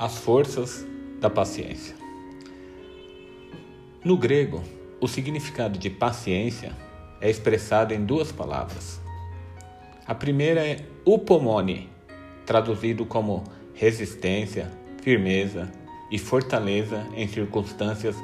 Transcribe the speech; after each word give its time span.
As 0.00 0.16
forças 0.16 0.86
da 1.20 1.28
paciência. 1.28 1.94
No 4.02 4.16
grego, 4.16 4.62
o 4.98 5.06
significado 5.06 5.78
de 5.78 5.90
paciência 5.90 6.74
é 7.20 7.28
expressado 7.28 7.92
em 7.92 8.02
duas 8.02 8.32
palavras. 8.32 8.98
A 10.06 10.14
primeira 10.14 10.66
é 10.66 10.78
upomone, 11.04 11.90
traduzido 12.46 13.04
como 13.04 13.44
resistência, 13.74 14.70
firmeza 15.02 15.70
e 16.10 16.16
fortaleza 16.16 17.06
em 17.14 17.28
circunstâncias 17.28 18.16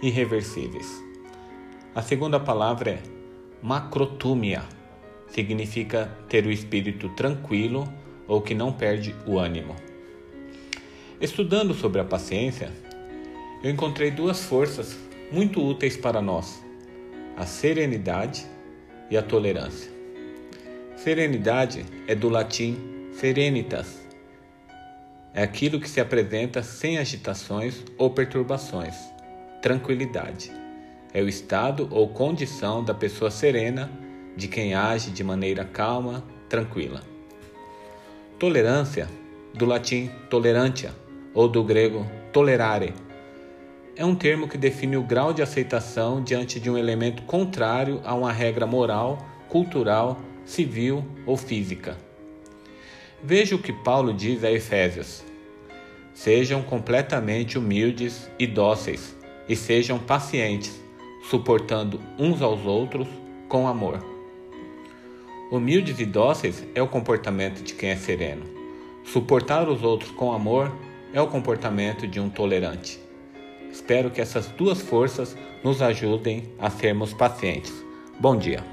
irreversíveis. 0.00 0.86
A 1.96 2.00
segunda 2.00 2.38
palavra 2.38 2.92
é 2.92 3.02
macrotúmia, 3.60 4.62
significa 5.26 6.16
ter 6.28 6.46
o 6.46 6.52
espírito 6.52 7.08
tranquilo 7.08 7.92
ou 8.28 8.40
que 8.40 8.54
não 8.54 8.72
perde 8.72 9.12
o 9.26 9.36
ânimo. 9.36 9.74
Estudando 11.20 11.72
sobre 11.74 12.00
a 12.00 12.04
paciência, 12.04 12.72
eu 13.62 13.70
encontrei 13.70 14.10
duas 14.10 14.44
forças 14.44 14.96
muito 15.30 15.64
úteis 15.64 15.96
para 15.96 16.20
nós: 16.20 16.62
a 17.36 17.46
serenidade 17.46 18.44
e 19.08 19.16
a 19.16 19.22
tolerância. 19.22 19.90
Serenidade 20.96 21.86
é 22.08 22.14
do 22.14 22.28
latim 22.28 22.76
serenitas. 23.12 24.02
É 25.32 25.42
aquilo 25.42 25.80
que 25.80 25.88
se 25.88 26.00
apresenta 26.00 26.62
sem 26.62 26.98
agitações 26.98 27.82
ou 27.96 28.10
perturbações. 28.10 28.94
Tranquilidade 29.62 30.52
é 31.12 31.22
o 31.22 31.28
estado 31.28 31.88
ou 31.92 32.08
condição 32.08 32.82
da 32.82 32.92
pessoa 32.92 33.30
serena, 33.30 33.88
de 34.36 34.48
quem 34.48 34.74
age 34.74 35.12
de 35.12 35.22
maneira 35.22 35.64
calma, 35.64 36.24
tranquila. 36.48 37.02
Tolerância, 38.36 39.08
do 39.54 39.64
latim 39.64 40.10
tolerantia, 40.28 40.92
ou 41.34 41.48
do 41.48 41.62
grego 41.62 42.06
tolerare. 42.32 42.94
É 43.96 44.04
um 44.04 44.14
termo 44.14 44.48
que 44.48 44.56
define 44.56 44.96
o 44.96 45.02
grau 45.02 45.32
de 45.32 45.42
aceitação 45.42 46.22
diante 46.22 46.58
de 46.58 46.70
um 46.70 46.78
elemento 46.78 47.22
contrário 47.24 48.00
a 48.04 48.14
uma 48.14 48.32
regra 48.32 48.66
moral, 48.66 49.18
cultural, 49.48 50.18
civil 50.44 51.04
ou 51.26 51.36
física. 51.36 51.96
Veja 53.22 53.54
o 53.54 53.58
que 53.58 53.72
Paulo 53.72 54.12
diz 54.12 54.42
a 54.44 54.50
Efésios: 54.50 55.24
Sejam 56.12 56.62
completamente 56.62 57.58
humildes 57.58 58.30
e 58.38 58.46
dóceis, 58.46 59.16
e 59.48 59.56
sejam 59.56 59.98
pacientes, 59.98 60.80
suportando 61.30 62.00
uns 62.18 62.42
aos 62.42 62.64
outros 62.66 63.08
com 63.48 63.66
amor. 63.66 64.04
Humildes 65.50 66.00
e 66.00 66.04
dóceis 66.04 66.64
é 66.74 66.82
o 66.82 66.88
comportamento 66.88 67.62
de 67.62 67.74
quem 67.74 67.90
é 67.90 67.96
sereno. 67.96 68.44
Suportar 69.04 69.68
os 69.68 69.82
outros 69.82 70.10
com 70.10 70.32
amor 70.32 70.72
é 71.14 71.22
o 71.22 71.28
comportamento 71.28 72.08
de 72.08 72.18
um 72.18 72.28
tolerante. 72.28 72.98
Espero 73.70 74.10
que 74.10 74.20
essas 74.20 74.48
duas 74.48 74.82
forças 74.82 75.36
nos 75.62 75.80
ajudem 75.80 76.52
a 76.58 76.68
sermos 76.68 77.14
pacientes. 77.14 77.72
Bom 78.18 78.36
dia. 78.36 78.64